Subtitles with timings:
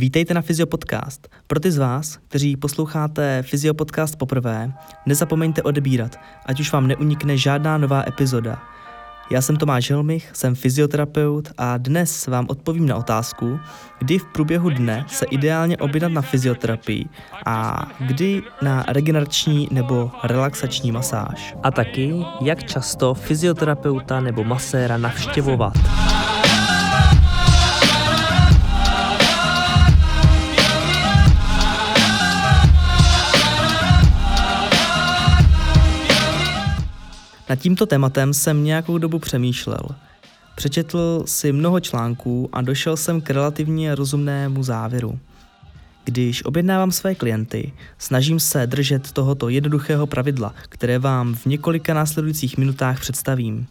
[0.00, 1.28] Vítejte na Fyziopodcast.
[1.46, 4.72] Pro ty z vás, kteří posloucháte Fyziopodcast poprvé,
[5.06, 8.62] nezapomeňte odebírat, ať už vám neunikne žádná nová epizoda.
[9.30, 13.60] Já jsem Tomáš Helmich, jsem fyzioterapeut a dnes vám odpovím na otázku,
[13.98, 17.06] kdy v průběhu dne se ideálně objednat na fyzioterapii
[17.46, 21.56] a kdy na regenerační nebo relaxační masáž.
[21.62, 25.72] A taky, jak často fyzioterapeuta nebo maséra navštěvovat.
[37.48, 39.80] Nad tímto tématem jsem nějakou dobu přemýšlel.
[40.56, 45.18] Přečetl si mnoho článků a došel jsem k relativně rozumnému závěru.
[46.04, 52.58] Když objednávám své klienty, snažím se držet tohoto jednoduchého pravidla, které vám v několika následujících
[52.58, 53.66] minutách představím.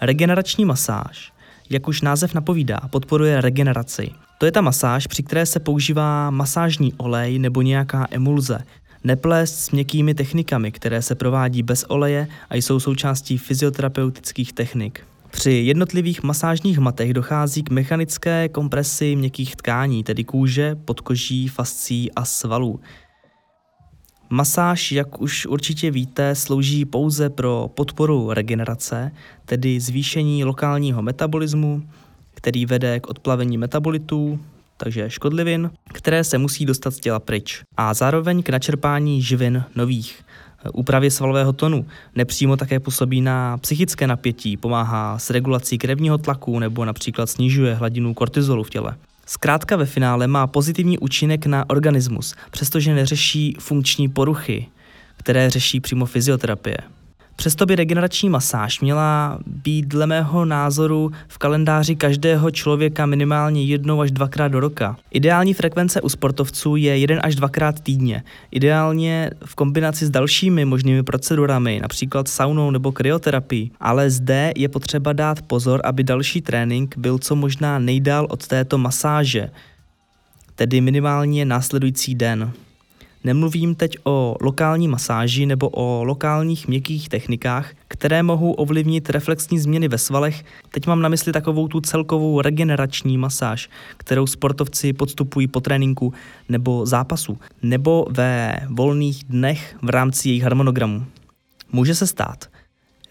[0.00, 1.32] Regenerační masáž,
[1.70, 4.10] jak už název napovídá, podporuje regeneraci.
[4.38, 8.58] To je ta masáž, při které se používá masážní olej nebo nějaká emulze,
[9.04, 15.00] Neplést s měkkými technikami, které se provádí bez oleje a jsou součástí fyzioterapeutických technik.
[15.30, 22.24] Při jednotlivých masážních matech dochází k mechanické kompresi měkkých tkání, tedy kůže, podkoží, fascí a
[22.24, 22.80] svalů.
[24.30, 29.10] Masáž, jak už určitě víte, slouží pouze pro podporu regenerace,
[29.44, 31.82] tedy zvýšení lokálního metabolismu,
[32.34, 34.40] který vede k odplavení metabolitů,
[34.76, 37.62] takže škodlivin, které se musí dostat z těla pryč.
[37.76, 40.22] A zároveň k načerpání živin nových.
[40.72, 46.84] Úpravě svalového tonu nepřímo také působí na psychické napětí, pomáhá s regulací krevního tlaku nebo
[46.84, 48.96] například snižuje hladinu kortizolu v těle.
[49.26, 54.66] Zkrátka ve finále má pozitivní účinek na organismus, přestože neřeší funkční poruchy,
[55.16, 56.76] které řeší přímo fyzioterapie.
[57.36, 64.00] Přesto by regenerační masáž měla být dle mého názoru v kalendáři každého člověka minimálně jednou
[64.00, 64.96] až dvakrát do roka.
[65.10, 68.22] Ideální frekvence u sportovců je jeden až dvakrát týdně.
[68.50, 73.70] Ideálně v kombinaci s dalšími možnými procedurami, například saunou nebo kryoterapií.
[73.80, 78.78] Ale zde je potřeba dát pozor, aby další trénink byl co možná nejdál od této
[78.78, 79.50] masáže,
[80.54, 82.52] tedy minimálně následující den.
[83.24, 89.88] Nemluvím teď o lokální masáži nebo o lokálních měkkých technikách, které mohou ovlivnit reflexní změny
[89.88, 90.44] ve svalech.
[90.70, 96.12] Teď mám na mysli takovou tu celkovou regenerační masáž, kterou sportovci podstupují po tréninku
[96.48, 101.04] nebo zápasu, nebo ve volných dnech v rámci jejich harmonogramu.
[101.72, 102.44] Může se stát,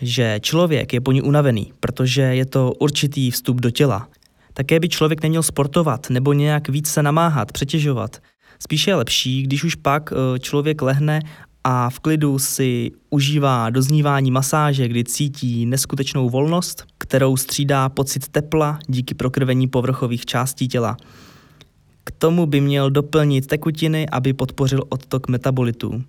[0.00, 4.08] že člověk je po ní unavený, protože je to určitý vstup do těla.
[4.54, 8.16] Také by člověk neměl sportovat nebo nějak víc se namáhat, přetěžovat–
[8.62, 11.20] Spíše je lepší, když už pak eh, člověk lehne
[11.64, 18.78] a v klidu si užívá doznívání masáže, kdy cítí neskutečnou volnost, kterou střídá pocit tepla
[18.88, 20.96] díky prokrvení povrchových částí těla.
[22.04, 26.02] K tomu by měl doplnit tekutiny, aby podpořil odtok metabolitů.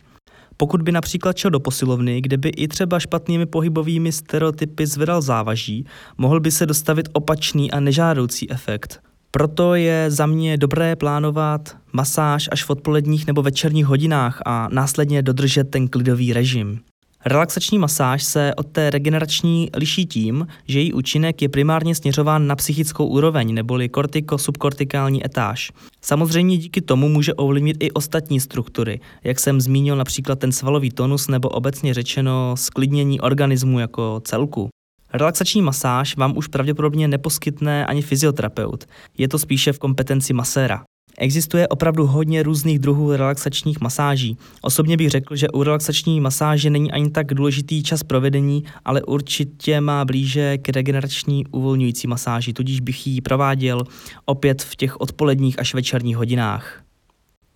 [0.58, 5.86] Pokud by například šel do posilovny, kde by i třeba špatnými pohybovými stereotypy zvedal závaží,
[6.18, 9.00] mohl by se dostavit opačný a nežádoucí efekt–
[9.36, 15.22] proto je za mě dobré plánovat masáž až v odpoledních nebo večerních hodinách a následně
[15.22, 16.80] dodržet ten klidový režim.
[17.26, 22.56] Relaxační masáž se od té regenerační liší tím, že její účinek je primárně směřován na
[22.56, 25.72] psychickou úroveň neboli kortiko-subkortikální etáž.
[26.02, 31.28] Samozřejmě díky tomu může ovlivnit i ostatní struktury, jak jsem zmínil například ten svalový tonus
[31.28, 34.70] nebo obecně řečeno sklidnění organismu jako celku.
[35.16, 38.86] Relaxační masáž vám už pravděpodobně neposkytne ani fyzioterapeut.
[39.18, 40.84] Je to spíše v kompetenci maséra.
[41.18, 44.38] Existuje opravdu hodně různých druhů relaxačních masáží.
[44.62, 49.82] Osobně bych řekl, že u relaxační masáže není ani tak důležitý čas provedení, ale určitě
[49.82, 53.84] má blíže k regenerační uvolňující masáži, tudíž bych ji prováděl
[54.26, 56.84] opět v těch odpoledních až večerních hodinách.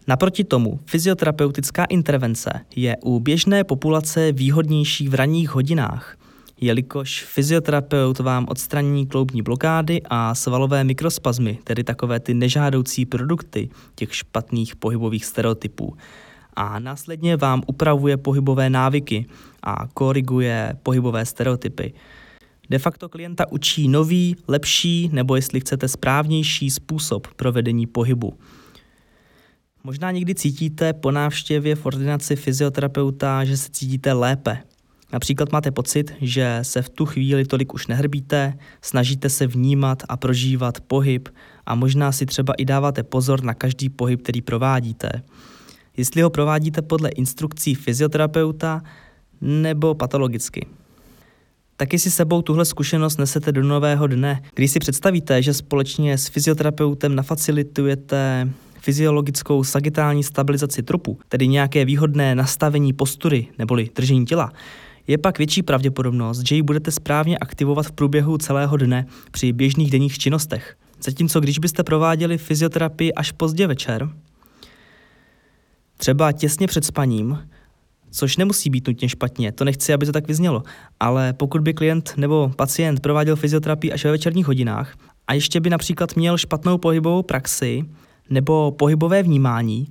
[0.07, 6.17] Naproti tomu fyzioterapeutická intervence je u běžné populace výhodnější v ranních hodinách–
[6.61, 14.15] jelikož fyzioterapeut vám odstraní kloubní blokády a svalové mikrospazmy, tedy takové ty nežádoucí produkty těch
[14.15, 15.97] špatných pohybových stereotypů.
[16.53, 19.25] A následně vám upravuje pohybové návyky
[19.63, 21.93] a koriguje pohybové stereotypy.
[22.69, 28.33] De facto klienta učí nový, lepší nebo jestli chcete správnější způsob provedení pohybu.
[29.83, 34.57] Možná někdy cítíte po návštěvě v ordinaci fyzioterapeuta, že se cítíte lépe,
[35.13, 40.17] Například máte pocit, že se v tu chvíli tolik už nehrbíte, snažíte se vnímat a
[40.17, 41.29] prožívat pohyb
[41.65, 45.09] a možná si třeba i dáváte pozor na každý pohyb, který provádíte.
[45.97, 48.81] Jestli ho provádíte podle instrukcí fyzioterapeuta
[49.41, 50.67] nebo patologicky.
[51.77, 56.27] Taky si sebou tuhle zkušenost nesete do nového dne, kdy si představíte, že společně s
[56.27, 58.49] fyzioterapeutem nafacilitujete
[58.79, 64.53] fyziologickou sagitální stabilizaci trupu, tedy nějaké výhodné nastavení postury neboli držení těla,
[65.07, 69.91] je pak větší pravděpodobnost, že ji budete správně aktivovat v průběhu celého dne při běžných
[69.91, 70.77] denních činnostech.
[71.03, 74.09] Zatímco když byste prováděli fyzioterapii až pozdě večer,
[75.97, 77.47] třeba těsně před spaním,
[78.11, 80.63] což nemusí být nutně špatně, to nechci, aby to tak vyznělo,
[80.99, 85.69] ale pokud by klient nebo pacient prováděl fyzioterapii až ve večerních hodinách a ještě by
[85.69, 87.85] například měl špatnou pohybovou praxi
[88.29, 89.87] nebo pohybové vnímání,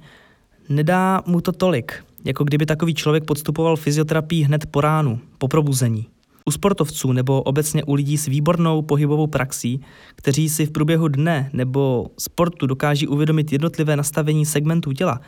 [0.69, 6.07] nedá mu to tolik, jako kdyby takový člověk podstupoval fyzioterapii hned po ránu, po probuzení.
[6.45, 9.81] U sportovců nebo obecně u lidí s výbornou pohybovou praxí,
[10.15, 15.21] kteří si v průběhu dne nebo sportu dokáží uvědomit jednotlivé nastavení segmentů těla,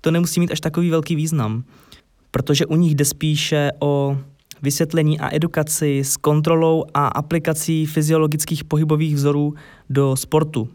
[0.00, 1.64] to nemusí mít až takový velký význam,
[2.30, 4.18] protože u nich jde spíše o
[4.62, 9.54] vysvětlení a edukaci s kontrolou a aplikací fyziologických pohybových vzorů
[9.90, 10.68] do sportu,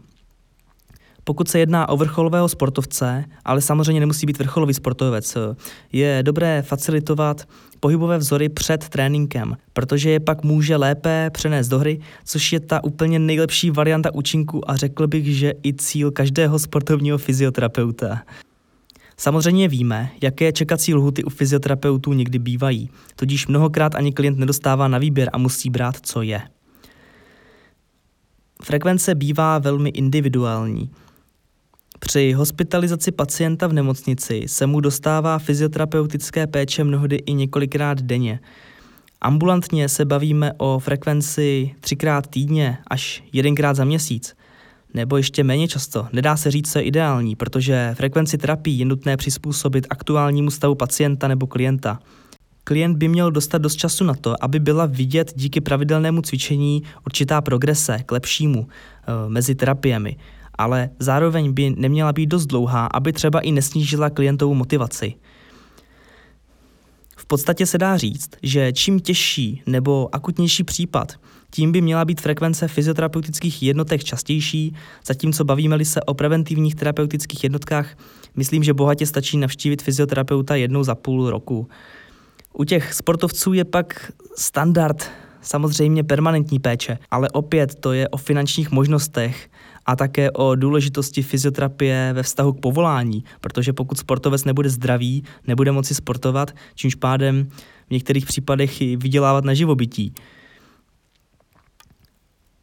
[1.24, 5.36] pokud se jedná o vrcholového sportovce, ale samozřejmě nemusí být vrcholový sportovec,
[5.92, 7.48] je dobré facilitovat
[7.80, 12.84] pohybové vzory před tréninkem, protože je pak může lépe přenést do hry, což je ta
[12.84, 18.22] úplně nejlepší varianta účinku a řekl bych, že i cíl každého sportovního fyzioterapeuta.
[19.16, 24.98] Samozřejmě víme, jaké čekací lhuty u fyzioterapeutů někdy bývají, tudíž mnohokrát ani klient nedostává na
[24.98, 26.42] výběr a musí brát, co je.
[28.62, 30.90] Frekvence bývá velmi individuální.
[32.06, 38.40] Při hospitalizaci pacienta v nemocnici se mu dostává fyzioterapeutické péče mnohdy i několikrát denně.
[39.20, 44.34] Ambulantně se bavíme o frekvenci třikrát týdně až jedenkrát za měsíc.
[44.94, 46.06] Nebo ještě méně často.
[46.12, 51.28] Nedá se říct, co je ideální, protože frekvenci terapii je nutné přizpůsobit aktuálnímu stavu pacienta
[51.28, 51.98] nebo klienta.
[52.64, 57.40] Klient by měl dostat dost času na to, aby byla vidět díky pravidelnému cvičení určitá
[57.40, 60.16] progrese k lepšímu e, mezi terapiemi
[60.58, 65.14] ale zároveň by neměla být dost dlouhá, aby třeba i nesnížila klientovou motivaci.
[67.16, 71.12] V podstatě se dá říct, že čím těžší nebo akutnější případ,
[71.50, 74.74] tím by měla být frekvence fyzioterapeutických jednotek častější,
[75.06, 77.96] zatímco bavíme-li se o preventivních terapeutických jednotkách,
[78.36, 81.68] myslím, že bohatě stačí navštívit fyzioterapeuta jednou za půl roku.
[82.52, 85.10] U těch sportovců je pak standard
[85.44, 89.50] samozřejmě permanentní péče, ale opět to je o finančních možnostech
[89.86, 95.72] a také o důležitosti fyzioterapie ve vztahu k povolání, protože pokud sportovec nebude zdravý, nebude
[95.72, 97.48] moci sportovat, čímž pádem
[97.88, 100.14] v některých případech i vydělávat na živobytí.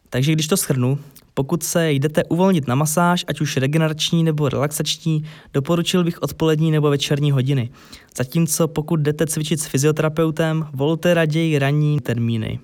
[0.10, 1.00] Takže když to shrnu,
[1.34, 5.24] pokud se jdete uvolnit na masáž, ať už regenerační nebo relaxační,
[5.54, 7.70] doporučil bych odpolední nebo večerní hodiny.
[8.18, 12.60] Zatímco pokud jdete cvičit s fyzioterapeutem, volte raději ranní termíny.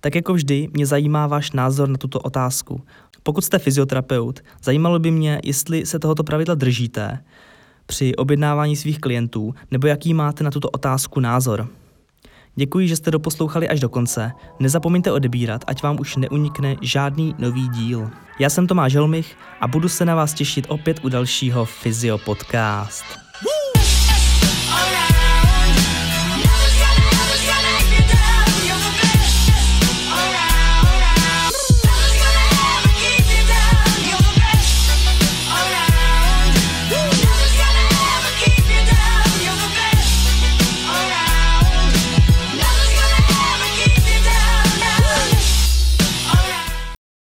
[0.00, 2.82] Tak jako vždy, mě zajímá váš názor na tuto otázku.
[3.22, 7.18] Pokud jste fyzioterapeut, zajímalo by mě, jestli se tohoto pravidla držíte
[7.86, 11.68] při objednávání svých klientů, nebo jaký máte na tuto otázku názor.
[12.54, 14.32] Děkuji, že jste doposlouchali až do konce.
[14.58, 18.10] Nezapomeňte odebírat, ať vám už neunikne žádný nový díl.
[18.38, 23.25] Já jsem Tomáš Helmich a budu se na vás těšit opět u dalšího Fyzio Podcast.